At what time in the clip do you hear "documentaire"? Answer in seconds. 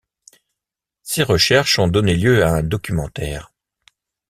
2.63-3.51